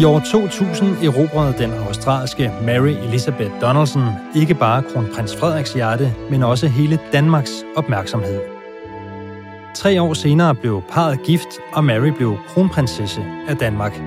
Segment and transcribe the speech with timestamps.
[0.00, 4.02] I år 2000 erobrede den australske Mary Elizabeth Donaldson
[4.34, 8.40] ikke bare kronprins Frederiks hjerte, men også hele Danmarks opmærksomhed.
[9.74, 14.00] Tre år senere blev parret gift, og Mary blev kronprinsesse af Danmark.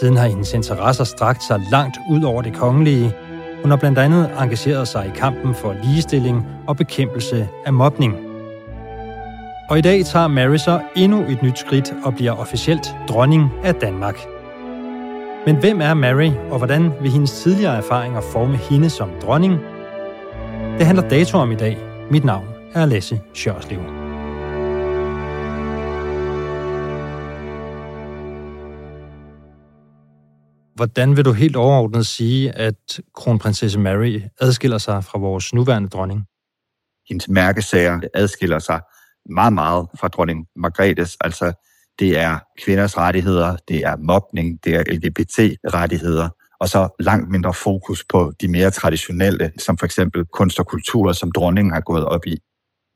[0.00, 3.14] Siden har hendes interesser strakt sig langt ud over det kongelige.
[3.62, 8.14] Hun har blandt andet engageret sig i kampen for ligestilling og bekæmpelse af mobning.
[9.68, 13.74] Og i dag tager Mary så endnu et nyt skridt og bliver officielt dronning af
[13.74, 14.16] Danmark–
[15.46, 19.52] men hvem er Mary, og hvordan vil hendes tidligere erfaringer forme hende som dronning?
[20.78, 21.78] Det handler dato om i dag.
[22.10, 23.80] Mit navn er Lasse Sjørslev.
[30.74, 36.24] Hvordan vil du helt overordnet sige, at kronprinsesse Mary adskiller sig fra vores nuværende dronning?
[37.08, 38.80] Hendes mærkesager adskiller sig
[39.30, 41.16] meget, meget fra dronning Margrethes.
[41.20, 41.52] Altså,
[41.98, 46.28] det er kvinders rettigheder, det er mobning, det er LGBT-rettigheder,
[46.60, 51.12] og så langt mindre fokus på de mere traditionelle, som for eksempel kunst og kultur,
[51.12, 52.38] som dronningen har gået op i.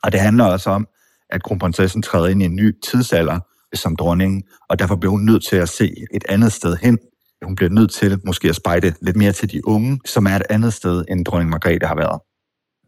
[0.03, 0.87] Og det handler også om,
[1.31, 3.41] at kronprinsessen træder ind i en ny tidsalder
[3.75, 6.99] som dronningen, og derfor bliver hun nødt til at se et andet sted hen.
[7.44, 10.43] Hun bliver nødt til måske at spejde lidt mere til de unge, som er et
[10.50, 12.21] andet sted, end dronning Margrethe har været.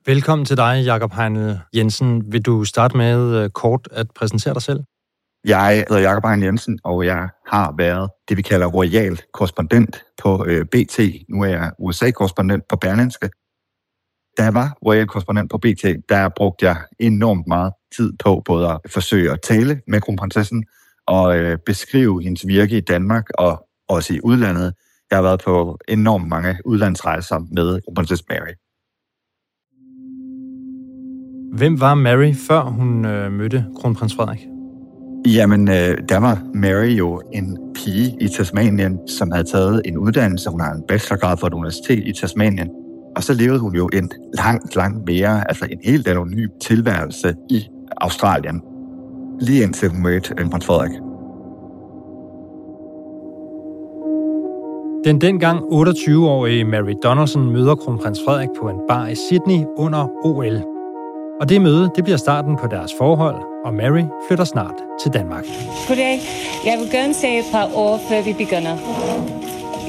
[0.07, 2.33] Velkommen til dig, Jakob Heinel Jensen.
[2.33, 4.81] Vil du starte med øh, kort at præsentere dig selv?
[5.45, 10.45] Jeg hedder Jakob Ejn Jensen, og jeg har været det, vi kalder royal korrespondent på
[10.49, 11.01] øh, BT.
[11.29, 13.31] Nu er jeg USA-korrespondent på Berlinske.
[14.39, 18.69] Da jeg var royal korrespondent på BT, der brugte jeg enormt meget tid på både
[18.69, 20.65] at forsøge at tale med kronprinsessen
[21.07, 24.75] og øh, beskrive hendes virke i Danmark og også i udlandet.
[25.11, 28.55] Jeg har været på enormt mange udlandsrejser med kronprinsesse Mary.
[31.59, 34.52] Hvem var Mary, før hun øh, mødte kronprins Frederik?
[35.27, 40.51] Jamen, øh, der var Mary jo en pige i Tasmanien, som havde taget en uddannelse.
[40.51, 42.69] Hun har en bachelorgrad fra et universitet i Tasmanien.
[43.17, 47.67] Og så levede hun jo en langt, langt mere, altså en helt anonym tilværelse i
[47.97, 48.63] Australien.
[49.41, 50.93] Lige indtil hun mødte øh, prins Frederik.
[55.05, 60.72] Den dengang 28-årige Mary Donaldson møder kronprins Frederik på en bar i Sydney under OL.
[61.43, 65.45] Og det møde det bliver starten på deres forhold, og Mary flytter snart til Danmark.
[65.89, 66.21] Goddag.
[66.65, 68.77] Jeg vil gerne sige et par ord, før vi begynder.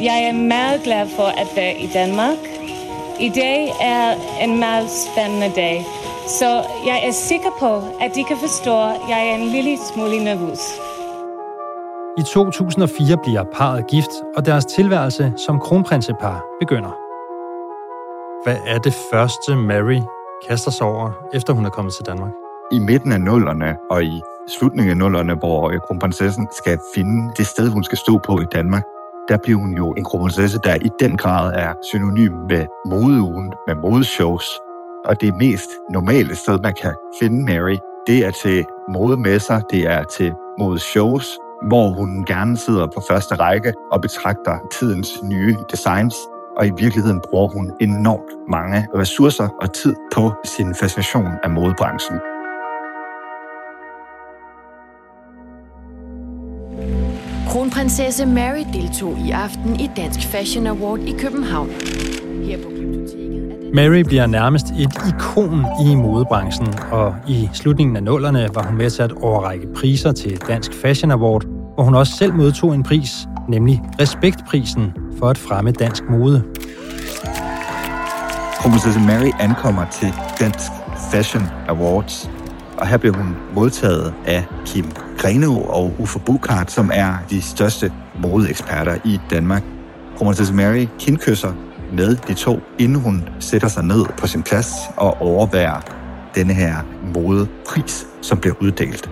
[0.01, 2.37] Jeg er meget glad for at være i Danmark.
[3.19, 4.13] I dag er
[4.43, 5.85] en meget spændende dag,
[6.39, 6.49] så
[6.85, 10.61] jeg er sikker på, at de kan forstå, at jeg er en lille smule nervøs.
[12.17, 16.93] I 2004 bliver parret gift, og deres tilværelse som kronprinsepar begynder.
[18.43, 20.01] Hvad er det første, Mary
[20.47, 22.31] kaster sig over, efter hun er kommet til Danmark?
[22.71, 24.21] I midten af nullerne og i
[24.59, 28.45] slutningen af nullerne, hvor øh, kronprinsessen skal finde det sted, hun skal stå på i
[28.51, 28.83] Danmark,
[29.27, 33.75] der bliver hun jo en kronprinsesse, der i den grad er synonym med modeugen, med
[33.75, 34.45] modeshows.
[35.05, 40.03] Og det mest normale sted, man kan finde Mary, det er til modemesser, det er
[40.03, 41.37] til modeshows,
[41.67, 46.15] hvor hun gerne sidder på første række og betragter tidens nye designs,
[46.57, 52.19] og i virkeligheden bruger hun enormt mange ressourcer og tid på sin fascination af modebranchen.
[57.49, 61.69] Kronprinsesse Mary deltog i aften i Dansk Fashion Award i København.
[62.43, 62.69] Her på
[63.73, 68.89] Mary bliver nærmest et ikon i modebranchen, og i slutningen af nullerne var hun med
[68.89, 73.27] til at overrække priser til Dansk Fashion Award, hvor hun også selv modtog en pris,
[73.49, 76.43] nemlig Respektprisen for at fremme dansk mode.
[78.59, 80.71] Kronprinsesse Mary ankommer til Dansk
[81.11, 82.29] Fashion Awards,
[82.77, 84.85] og her blev hun modtaget af Kim
[85.17, 89.63] Greno og Uffe Bukart, som er de største modeeksperter i Danmark.
[90.17, 91.53] Kronprinsesse Mary kindkysser
[91.93, 95.81] med de to, inden hun sætter sig ned på sin plads og overværer
[96.35, 96.75] denne her
[97.15, 99.09] modepris, som bliver uddelt.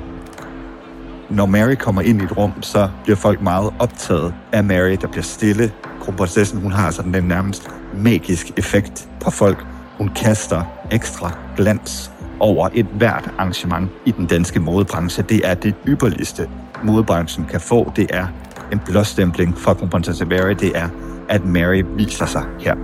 [1.31, 5.07] Når Mary kommer ind i et rum, så bliver folk meget optaget af Mary, der
[5.07, 5.71] bliver stille.
[6.01, 9.65] Kronprinsessen, hun har sådan en nærmest magisk effekt på folk.
[9.97, 15.23] Hun kaster ekstra glans over et hvert arrangement i den danske modebranche.
[15.23, 16.49] Det er det ypperligste,
[16.83, 17.91] modebranchen kan få.
[17.95, 18.27] Det er
[18.71, 20.51] en blåstempling fra kronprinsesse Mary.
[20.51, 20.89] Det er
[21.29, 22.75] at Mary viser sig her.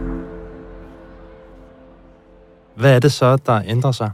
[2.80, 4.12] Hvad er det så, der ændrer sig?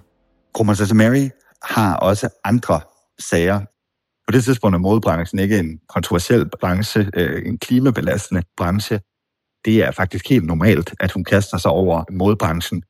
[0.54, 1.30] Kronprinsesse Mary
[1.64, 2.80] har også andre
[3.20, 3.60] sager.
[4.28, 9.00] På det tidspunkt er modebranchen ikke en kontroversiel branche, øh, en klimabelastende branche.
[9.66, 12.84] Det er faktisk helt normalt, at hun kaster sig over modebranchen.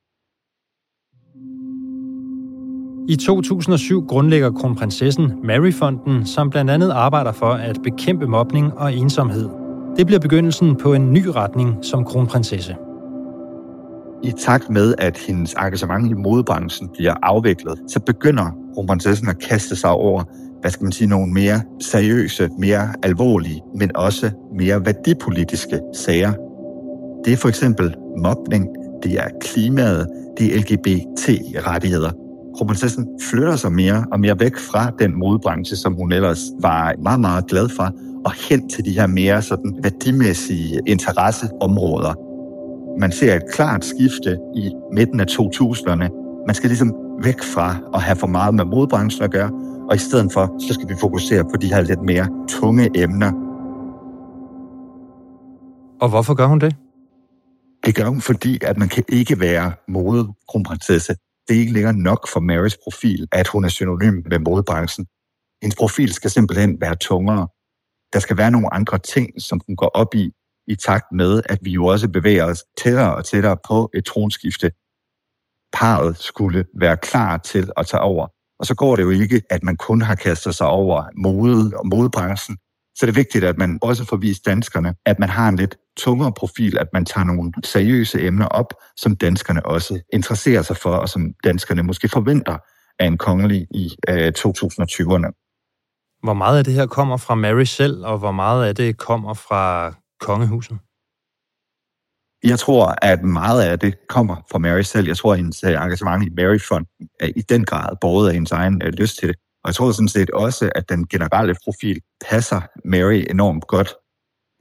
[3.08, 9.48] I 2007 grundlægger kronprinsessen Maryfonden, som blandt andet arbejder for at bekæmpe mobning og ensomhed–
[9.96, 12.76] det bliver begyndelsen på en ny retning som kronprinsesse.
[14.22, 19.76] I takt med, at hendes engagement i modebranchen bliver afviklet, så begynder kronprinsessen at kaste
[19.76, 20.24] sig over,
[20.64, 26.32] hvad skal man sige, nogle mere seriøse, mere alvorlige, men også mere værdipolitiske sager.
[27.24, 28.68] Det er for eksempel mobning,
[29.02, 30.08] det er klimaet,
[30.38, 32.10] det er LGBT-rettigheder.
[32.56, 37.20] Kronprinsessen flytter sig mere og mere væk fra den modebranche, som hun ellers var meget,
[37.20, 37.92] meget glad for,
[38.24, 42.14] og hen til de her mere sådan værdimæssige interesseområder.
[43.00, 46.08] Man ser et klart skifte i midten af 2000'erne.
[46.46, 49.50] Man skal ligesom væk fra at have for meget med modebranchen at gøre,
[49.88, 53.32] og i stedet for, så skal vi fokusere på de her lidt mere tunge emner.
[56.00, 56.76] Og hvorfor gør hun det?
[57.86, 61.16] Det gør hun, fordi at man kan ikke være modekronprinsesse.
[61.48, 65.06] Det er ikke længere nok for Marys profil, at hun er synonym med modebranchen.
[65.62, 67.48] Hendes profil skal simpelthen være tungere.
[68.12, 70.30] Der skal være nogle andre ting, som den går op i,
[70.66, 74.70] i takt med, at vi jo også bevæger os tættere og tættere på et tronskifte.
[75.72, 78.26] Parret skulle være klar til at tage over.
[78.58, 81.86] Og så går det jo ikke, at man kun har kastet sig over mode og
[81.86, 82.56] modebranchen.
[82.96, 85.76] Så det er vigtigt, at man også får vist danskerne, at man har en lidt
[85.96, 90.90] tungere profil, at man tager nogle seriøse emner op, som danskerne også interesserer sig for,
[90.90, 92.58] og som danskerne måske forventer
[92.98, 95.30] af en kongelig i øh, 2020'erne.
[96.22, 99.34] Hvor meget af det her kommer fra Mary selv, og hvor meget af det kommer
[99.34, 100.78] fra kongehuset?
[102.44, 105.06] Jeg tror, at meget af det kommer fra Mary selv.
[105.06, 108.52] Jeg tror, at hendes øh, engagement i Mary-fonden er i den grad båret af hendes
[108.52, 109.36] egen øh, lyst til det.
[109.64, 112.00] Og jeg tror sådan set også, at den generelle profil
[112.30, 113.94] passer Mary enormt godt.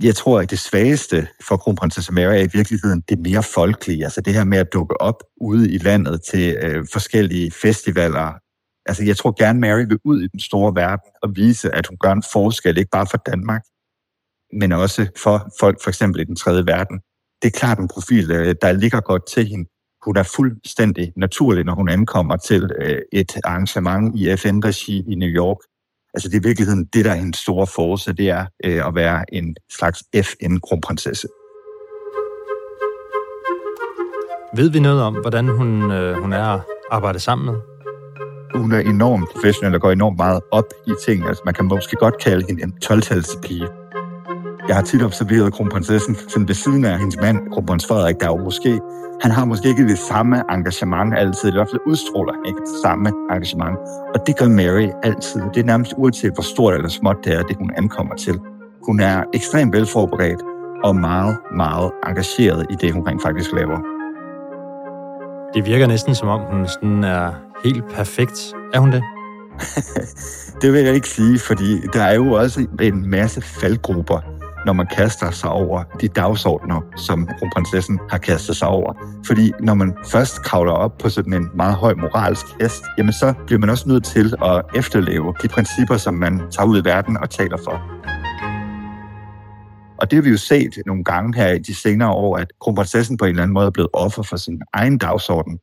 [0.04, 4.04] Jeg tror, at det svageste for kronprinsesse Mary er i virkeligheden det mere folkelige.
[4.04, 8.34] Altså det her med at dukke op ude i landet til øh, forskellige festivaler,
[8.86, 11.98] Altså, jeg tror gerne, Mary vil ud i den store verden og vise, at hun
[11.98, 13.64] gør en forskel, ikke bare for Danmark,
[14.54, 17.02] men også for folk for eksempel i den tredje verden.
[17.44, 19.70] Det er klart en profil, øh, der ligger godt til hende.
[20.06, 25.30] Hun er fuldstændig naturlig, når hun ankommer til øh, et arrangement i FN-regi i New
[25.30, 25.58] York.
[26.14, 28.96] Altså det er i virkeligheden det, der er hendes store force, det er øh, at
[28.96, 31.28] være en slags FN-kronprinsesse.
[34.56, 35.68] Ved vi noget om, hvordan hun,
[36.22, 37.56] hun er at arbejde sammen med?
[38.56, 41.28] hun er enormt professionel og går enormt meget op i ting.
[41.28, 43.04] Altså, man kan måske godt kalde hende en 12
[43.44, 43.68] pige.
[44.68, 48.38] Jeg har tit observeret kronprinsessen sådan ved siden af hendes mand, kronprins Frederik, der jo
[48.38, 48.80] måske,
[49.22, 53.12] han har måske ikke det samme engagement altid, i hvert fald udstråler ikke det samme
[53.32, 53.78] engagement.
[54.16, 55.42] Og det gør Mary altid.
[55.54, 58.40] Det er nærmest uanset, hvor stort eller småt det er, det hun ankommer til.
[58.86, 60.42] Hun er ekstremt velforberedt
[60.84, 63.80] og meget, meget engageret i det, hun rent faktisk laver.
[65.54, 67.32] Det virker næsten som om, hun sådan er
[67.64, 68.54] helt perfekt.
[68.74, 69.04] Er hun det?
[70.62, 74.88] det vil jeg ikke sige, fordi der er jo også en masse faldgrupper når man
[74.96, 78.94] kaster sig over de dagsordner, som kronprinsessen har kastet sig over.
[79.26, 83.34] Fordi når man først kravler op på sådan en meget høj moralsk hest, jamen så
[83.46, 87.18] bliver man også nødt til at efterleve de principper, som man tager ud i verden
[87.18, 88.04] og taler for.
[89.98, 93.18] Og det har vi jo set nogle gange her i de senere år, at kronprinsessen
[93.18, 95.58] på en eller anden måde er blevet offer for sin egen dagsorden.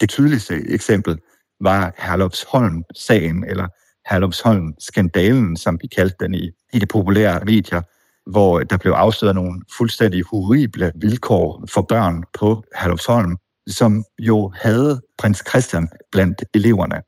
[0.00, 1.18] Det tydeligste eksempel
[1.60, 3.66] var Herlufsholm-sagen, eller
[4.10, 7.82] Herlufsholm-skandalen, som vi kaldte den i, i de populære medier,
[8.26, 13.36] hvor der blev afsløret nogle fuldstændig horrible vilkår for børn på Herlufsholm,
[13.68, 17.02] som jo havde prins Christian blandt eleverne.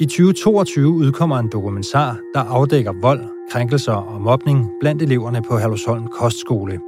[0.00, 6.06] I 2022 udkommer en dokumentar, der afdækker vold, krænkelser og mobning blandt eleverne på Herlufsholm
[6.08, 6.80] Kostskole.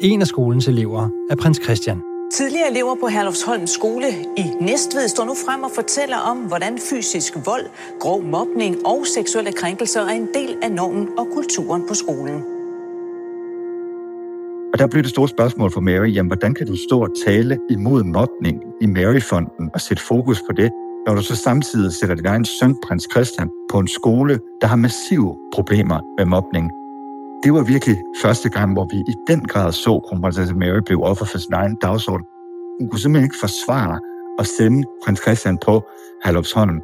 [0.00, 2.13] En af skolens elever er prins Christian.
[2.38, 7.34] Tidligere elever på Herlufsholm skole i Næstved står nu frem og fortæller om, hvordan fysisk
[7.44, 7.66] vold,
[8.00, 12.44] grov mobning og seksuelle krænkelser er en del af normen og kulturen på skolen.
[14.72, 17.58] Og der blev det store spørgsmål for Mary, jamen hvordan kan du stå og tale
[17.70, 20.70] imod mobning i Maryfonden og sætte fokus på det,
[21.06, 24.76] når du så samtidig sætter din egen søn, prins Christian, på en skole, der har
[24.76, 26.70] massive problemer med mobning.
[27.44, 31.24] Det var virkelig første gang, hvor vi i den grad så kronprinsesse Mary blev offer
[31.24, 32.26] for sin egen dagsorden.
[32.80, 34.00] Hun kunne simpelthen ikke forsvare
[34.38, 35.82] at sende prins Christian på
[36.24, 36.80] Herlufsholm.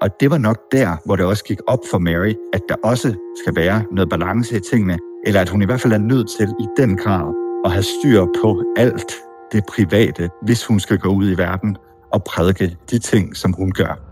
[0.00, 3.14] Og det var nok der, hvor det også gik op for Mary, at der også
[3.42, 6.48] skal være noget balance i tingene, eller at hun i hvert fald er nødt til
[6.60, 9.12] i den grad at have styr på alt
[9.52, 11.76] det private, hvis hun skal gå ud i verden
[12.12, 14.11] og prædike de ting, som hun gør.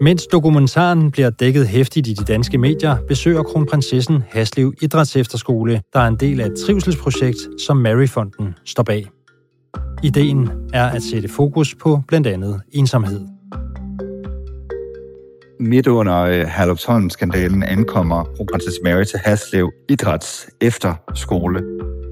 [0.00, 6.06] Mens dokumentaren bliver dækket hæftigt i de danske medier, besøger kronprinsessen Haslev Idrætsefterskole, der er
[6.06, 7.36] en del af et trivselsprojekt,
[7.66, 9.06] som Maryfonden står bag.
[10.02, 13.20] Ideen er at sætte fokus på blandt andet ensomhed.
[15.60, 21.58] Midt under øh, uh, Herlufsholm-skandalen ankommer kronprinsesse Mary til Haslev Idræts Efterskole.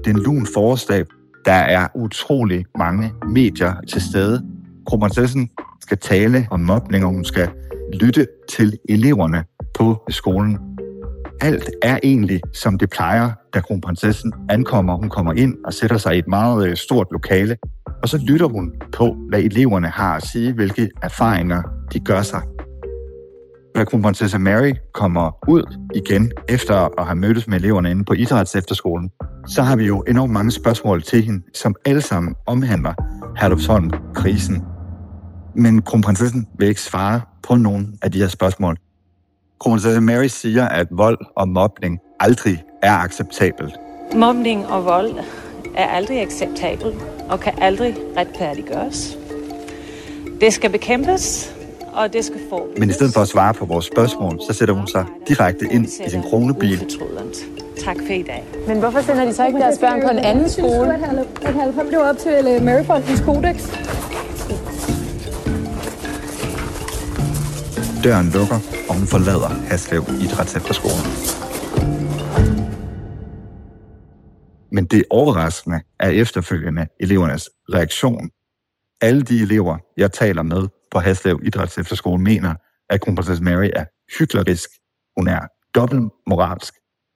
[0.03, 1.05] Det er en lun forårsdag,
[1.45, 4.41] der er utrolig mange medier til stede.
[4.87, 5.49] Kronprinsessen
[5.81, 7.49] skal tale om mobning, og hun skal
[7.93, 10.59] lytte til eleverne på skolen.
[11.41, 14.97] Alt er egentlig, som det plejer, da kronprinsessen ankommer.
[14.97, 17.57] Hun kommer ind og sætter sig i et meget øh, stort lokale,
[18.03, 21.61] og så lytter hun på, hvad eleverne har at sige, hvilke erfaringer
[21.93, 22.41] de gør sig.
[23.75, 29.09] Da kronprinsesse Mary kommer ud igen efter at have mødtes med eleverne inde på idrætsefterskolen,
[29.47, 32.93] så har vi jo enormt mange spørgsmål til hende, som alle sammen omhandler
[33.37, 34.74] Herlufsholm-krisen.
[35.55, 38.77] Men kronprinsessen vil ikke svare på nogen af de her spørgsmål.
[39.59, 43.75] Kronprinsesse Mary siger, at vold og mobning aldrig er acceptabelt.
[44.15, 45.11] Mobning og vold
[45.75, 46.95] er aldrig acceptabelt
[47.29, 49.17] og kan aldrig retfærdiggøres.
[50.41, 51.53] Det skal bekæmpes,
[51.93, 52.67] og det skal få...
[52.77, 55.85] Men i stedet for at svare på vores spørgsmål, så sætter hun sig direkte ind
[55.85, 56.79] i sin kronebil.
[57.85, 58.43] Tak for i dag.
[58.67, 60.93] Men hvorfor sender de så ikke deres børn på en anden skole?
[61.41, 63.69] At Halvfem lever op til øh, Maryfondens kodex.
[68.05, 68.59] Døren lukker,
[68.89, 71.05] og hun forlader Haslev Idrætsefterskolen.
[74.71, 78.29] Men det overraskende er efterfølgende elevernes reaktion.
[79.01, 82.55] Alle de elever, jeg taler med på Haslev Idrætsefterskole, mener,
[82.89, 83.85] at kronprinsesse Mary er
[84.19, 84.69] hyklerisk.
[85.17, 85.41] Hun er
[85.75, 86.73] dobbeltmoralsk,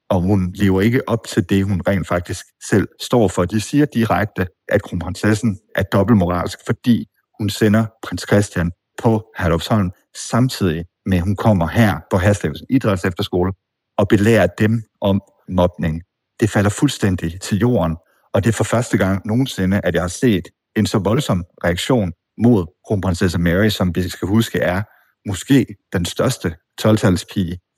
[0.10, 3.46] og hun lever ikke op til det, hun rent faktisk selv står for.
[3.46, 7.06] De siger direkte, at kronprinsessen er dobbeltmoralsk, fordi
[7.40, 13.06] hun sender prins Christian på Herlufsholm, samtidig med, at hun kommer her på Haslevs Idræts
[13.06, 13.54] Efterskole
[13.98, 16.02] og belærer dem om mobning.
[16.40, 17.98] Det falder fuldstændig til jorden,
[18.34, 22.14] og det er for første gang nogensinde, at jeg har set en så voldsom reaktion
[22.38, 24.84] mod kronprinsesse Mary, som vi skal huske er
[25.28, 27.00] måske den største 12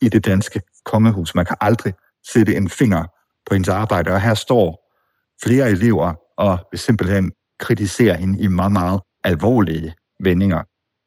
[0.02, 1.36] i det danske kongehus.
[1.36, 1.94] Man kan aldrig
[2.34, 3.04] sætte en finger
[3.50, 4.92] på hendes arbejde, og her står
[5.44, 10.64] flere elever og vil simpelthen kritisere hende i meget, meget alvorlige vendinger.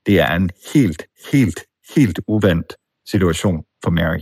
[0.06, 1.60] Det er en helt, helt,
[1.96, 2.76] helt uvandt
[3.08, 4.20] situation for Mary.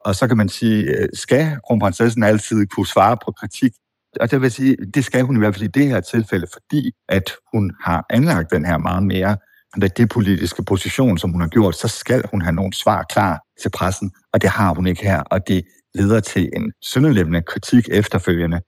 [0.00, 3.72] Og så kan man sige, øh, skal kronprinsessen altid kunne svare på kritik?
[4.20, 6.92] Og det vil sige, det skal hun i hvert fald i det her tilfælde, fordi
[7.08, 9.36] at hun har anlagt den her meget mere
[9.96, 13.70] det politiske position, som hun har gjort, så skal hun have nogle svar klar til
[13.70, 18.60] pressen, og det har hun ikke her, og det leder til en sønderlevende kritik efterfølgende,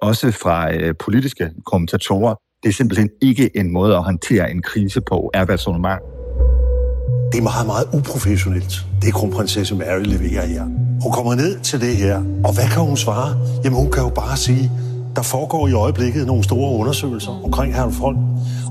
[0.00, 2.34] også fra øh, politiske kommentatorer.
[2.64, 5.58] Det er simpelthen ikke en måde at håndtere en krise på, er hvad
[7.32, 10.64] Det er meget, meget uprofessionelt, det kronprinsesse Mary leverer her.
[11.02, 13.36] Hun kommer ned til det her, og hvad kan hun svare?
[13.64, 14.70] Jamen hun kan jo bare sige,
[15.16, 18.18] der foregår i øjeblikket nogle store undersøgelser omkring Herlufholm,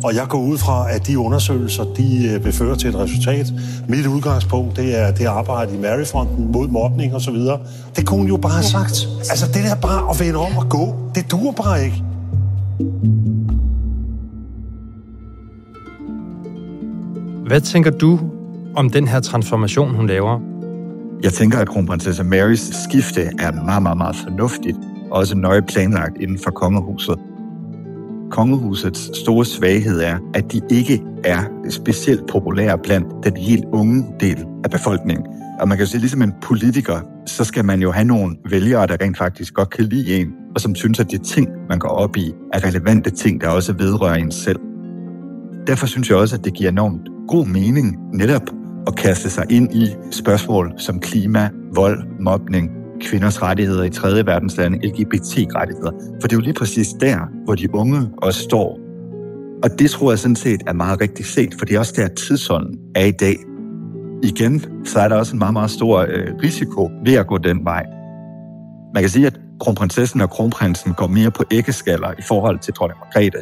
[0.03, 3.53] Og jeg går ud fra, at de undersøgelser, de øh, vil føre til et resultat.
[3.87, 7.59] Mit udgangspunkt, det er det arbejde i Maryfronten mod mobning og så videre.
[7.95, 9.07] Det kunne hun jo bare have sagt.
[9.29, 12.03] Altså, det der bare at vende om og gå, det duer bare ikke.
[17.47, 18.19] Hvad tænker du
[18.75, 20.39] om den her transformation, hun laver?
[21.23, 24.77] Jeg tænker, at kronprinsesse Marys skifte er meget, meget, meget fornuftigt,
[25.11, 27.15] og også nøje planlagt inden for kongehuset.
[28.31, 34.45] Kongehusets store svaghed er, at de ikke er specielt populære blandt den helt unge del
[34.63, 35.25] af befolkningen.
[35.59, 38.87] Og man kan jo sige, ligesom en politiker, så skal man jo have nogle vælgere,
[38.87, 41.89] der rent faktisk godt kan lide en, og som synes, at de ting, man går
[41.89, 44.59] op i, er relevante ting, der også vedrører en selv.
[45.67, 48.41] Derfor synes jeg også, at det giver enormt god mening netop
[48.87, 52.69] at kaste sig ind i spørgsmål som klima, vold, mobning,
[53.01, 55.91] kvinders rettigheder i tredje verdenslande, LGBT-rettigheder.
[56.21, 58.79] For det er jo lige præcis der, hvor de unge også står.
[59.63, 62.07] Og det tror jeg sådan set er meget rigtigt set, for det er også der,
[62.07, 63.35] tidsånden er i dag.
[64.23, 67.65] Igen, så er der også en meget, meget stor øh, risiko ved at gå den
[67.65, 67.85] vej.
[68.93, 72.99] Man kan sige, at kronprinsessen og kronprinsen går mere på æggeskaller i forhold til dronning
[72.99, 73.41] Margrethe.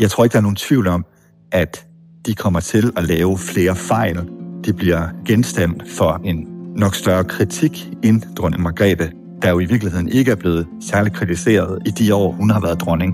[0.00, 1.04] Jeg tror ikke, der er nogen tvivl om,
[1.52, 1.86] at
[2.26, 4.28] de kommer til at lave flere fejl.
[4.64, 9.12] De bliver genstand for en nok større kritik end dronning Margrethe,
[9.42, 12.80] der jo i virkeligheden ikke er blevet særligt kritiseret i de år, hun har været
[12.80, 13.12] dronning.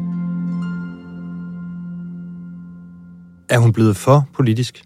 [3.51, 4.83] Er hun blevet for politisk?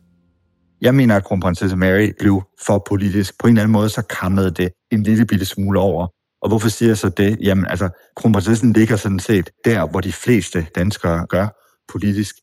[0.80, 3.34] Jeg mener, at kronprinsesse Mary blev for politisk.
[3.38, 6.06] På en eller anden måde, så kammede det en lille bitte smule over.
[6.42, 7.38] Og hvorfor siger jeg så det?
[7.42, 11.46] Jamen, altså, kronprinsessen ligger sådan set der, hvor de fleste danskere gør
[11.92, 12.34] politisk.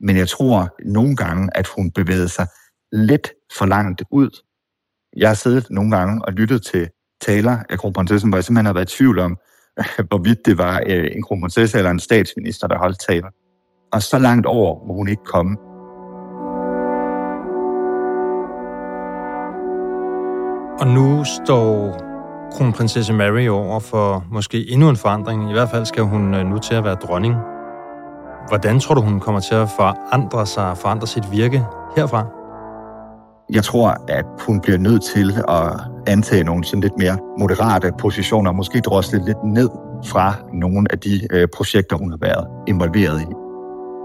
[0.00, 2.46] Men jeg tror nogle gange, at hun bevægede sig
[2.92, 4.30] lidt for langt ud.
[5.16, 6.88] Jeg har siddet nogle gange og lyttet til
[7.20, 9.36] taler af kronprinsessen, hvor jeg simpelthen har været i tvivl om,
[10.08, 13.28] hvorvidt det var øh, en kronprinsesse eller en statsminister, der holdt taler.
[13.92, 15.56] Og så langt over må hun ikke komme.
[20.80, 21.96] Og nu står
[22.52, 25.50] kronprinsesse Mary over for måske endnu en forandring.
[25.50, 27.59] I hvert fald skal hun øh, nu til at være dronning.
[28.50, 31.64] Hvordan tror du, hun kommer til at forandre sig, forandre sit virke
[31.96, 32.26] herfra?
[33.50, 38.52] Jeg tror, at hun bliver nødt til at antage nogle sådan lidt mere moderate positioner,
[38.52, 39.68] måske drosle lidt ned
[40.06, 43.26] fra nogle af de øh, projekter, hun har været involveret i.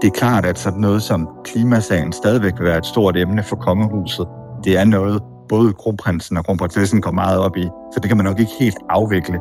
[0.02, 3.56] Det er klart, at sådan noget som klimasagen stadigvæk vil være et stort emne for
[3.56, 4.26] kongehuset.
[4.64, 8.26] Det er noget, både kronprinsen og kronprinsessen går meget op i, så det kan man
[8.26, 9.38] nok ikke helt afvikle.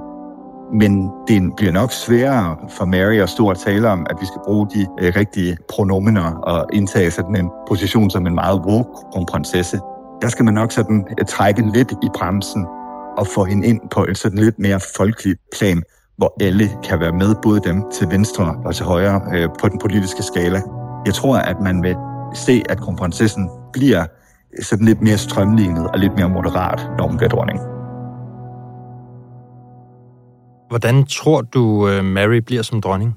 [0.73, 4.41] Men det bliver nok sværere for Mary at stå og tale om, at vi skal
[4.45, 9.79] bruge de øh, rigtige pronomener og indtage sådan en position som en meget woke kronprinsesse.
[10.21, 12.65] Der skal man nok sådan øh, trække lidt i bremsen
[13.17, 15.83] og få hende ind på et sådan lidt mere folkeligt plan,
[16.17, 19.79] hvor alle kan være med, både dem til venstre og til højre øh, på den
[19.79, 20.61] politiske skala.
[21.05, 21.95] Jeg tror, at man vil
[22.33, 24.05] se, at kronprinsessen bliver
[24.61, 27.74] sådan lidt mere strømlignet og lidt mere moderat, når hun bliver dronning.
[30.69, 33.15] Hvordan tror du, øh, Mary bliver som dronning?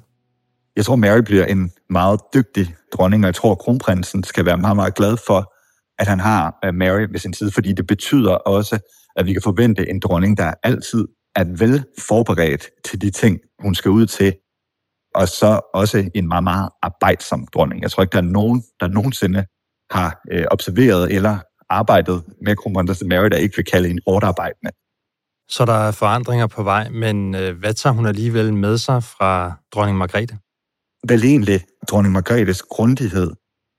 [0.76, 4.58] Jeg tror, Mary bliver en meget dygtig dronning, og jeg tror, at kronprinsen skal være
[4.58, 5.54] meget, meget glad for,
[5.98, 8.78] at han har øh, Mary ved sin side, fordi det betyder også,
[9.16, 13.74] at vi kan forvente en dronning, der altid er vel forberedt til de ting, hun
[13.74, 14.34] skal ud til,
[15.14, 17.82] og så også en meget, meget arbejdsom dronning.
[17.82, 19.44] Jeg tror ikke, der er nogen, der nogensinde
[19.90, 21.38] har øh, observeret eller
[21.70, 24.70] arbejdet med kronprinsesse Mary, der ikke vil kalde en hårdt arbejdende.
[25.50, 29.52] Så der er forandringer på vej, men øh, hvad tager hun alligevel med sig fra
[29.74, 30.38] dronning Margrethe?
[31.08, 33.30] Vel egentlig dronning Margrethes grundighed,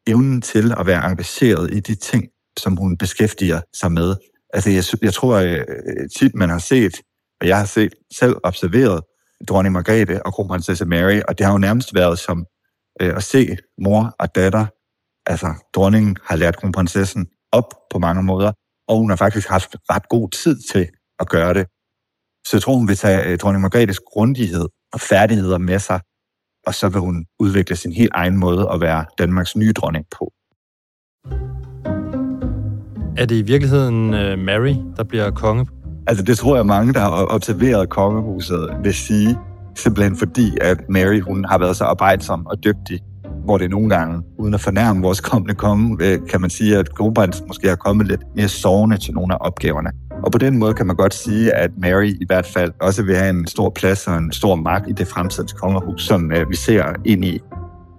[0.08, 2.28] evnen til at være engageret i de ting,
[2.60, 4.16] som hun beskæftiger sig med.
[4.54, 5.66] Altså, jeg, jeg tror at
[6.20, 7.02] tit, man har set,
[7.42, 9.04] og jeg har set selv observeret
[9.48, 12.46] dronning Margrethe og kronprinsesse Mary, og det har jo nærmest været som
[13.02, 14.66] øh, at se mor og datter.
[15.26, 18.52] Altså, dronningen har lært kronprinsessen op på mange måder,
[18.88, 20.88] og hun har faktisk haft ret god tid til
[21.20, 21.68] at gøre det.
[22.66, 26.00] Hun vil tage uh, dronning Margrethes grundighed og færdigheder med sig,
[26.68, 30.34] og så vil hun udvikle sin helt egen måde at være Danmarks nye dronning på.
[33.18, 35.68] Er det i virkeligheden uh, Mary, der bliver konge?
[36.08, 39.38] Altså det tror jeg mange, der har observeret kongehuset, vil sige,
[39.76, 43.00] simpelthen fordi, at Mary hun har været så arbejdsom og dygtig,
[43.50, 46.96] hvor det nogle gange, uden at fornærme vores kommende konge, øh, kan man sige, at
[46.96, 49.90] kronprins måske har kommet lidt mere sovende til nogle af opgaverne.
[50.24, 53.16] Og på den måde kan man godt sige, at Mary i hvert fald også vil
[53.16, 56.56] have en stor plads og en stor magt i det fremtidens kongehus, som øh, vi
[56.56, 57.40] ser ind i.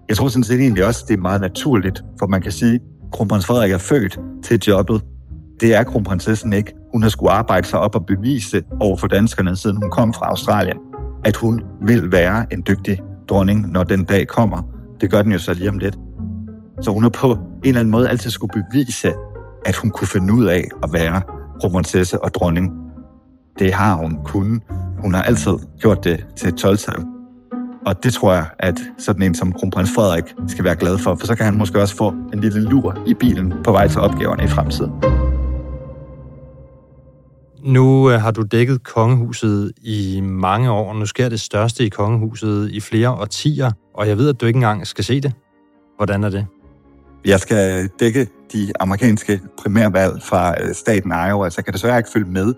[0.08, 2.80] Jeg tror sådan set egentlig også, det er meget naturligt, for man kan sige, at
[3.12, 5.02] kronprins Frederik er født til jobbet.
[5.60, 6.72] Det er kronprinsessen ikke.
[6.92, 10.26] Hun har skulle arbejde sig op og bevise over for danskerne, siden hun kom fra
[10.26, 10.78] Australien,
[11.24, 14.79] at hun vil være en dygtig dronning, når den dag kommer.
[15.00, 15.98] Det gør den jo så lige om lidt.
[16.82, 19.12] Så hun har på en eller anden måde altid skulle bevise,
[19.66, 21.22] at hun kunne finde ud af at være
[21.60, 22.70] kronprinsesse og dronning.
[23.58, 24.62] Det har hun kunnet.
[24.98, 27.20] Hun har altid gjort det til et 12 -tal.
[27.86, 31.26] Og det tror jeg, at sådan en som kronprins Frederik skal være glad for, for
[31.26, 34.44] så kan han måske også få en lille lur i bilen på vej til opgaverne
[34.44, 34.92] i fremtiden.
[37.64, 40.94] Nu øh, har du dækket kongehuset i mange år.
[40.94, 44.56] Nu sker det største i kongehuset i flere årtier, og jeg ved, at du ikke
[44.56, 45.32] engang skal se det.
[45.96, 46.46] Hvordan er det?
[47.24, 52.10] Jeg skal dække de amerikanske primærvalg fra øh, staten Iowa, så jeg kan desværre ikke
[52.12, 52.54] følge med.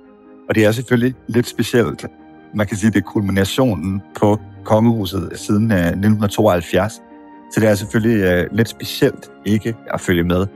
[0.48, 2.06] Og det er selvfølgelig lidt specielt.
[2.54, 6.92] Man kan sige, at det er kulminationen på kongehuset siden 1972.
[6.98, 7.04] Øh,
[7.52, 10.46] så det er selvfølgelig lidt specielt ikke at følge med.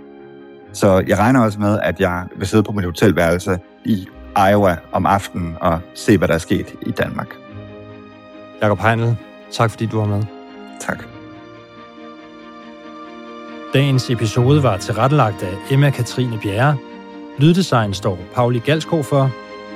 [0.73, 4.07] Så jeg regner også med, at jeg vil sidde på mit hotelværelse i
[4.51, 7.29] Iowa om aftenen og se, hvad der er sket i Danmark.
[8.63, 9.17] Jakob Heinl,
[9.51, 10.36] tak fordi du var med.
[10.81, 11.05] Tak.
[13.75, 16.79] Dagens episode var tilrettelagt af Emma Katrine Bjerre.
[17.39, 19.31] Lyddesign står Pauli Galskov for.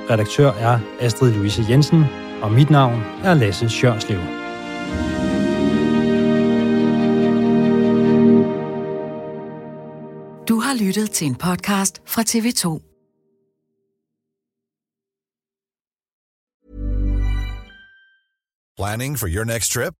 [0.09, 2.05] Redaktør er Astrid Louise Jensen.
[2.41, 4.19] Og mit navn er Lasse Sjørslev.
[10.49, 12.87] Du har lyttet til en podcast fra TV2.
[18.77, 20.00] Planning for your next trip?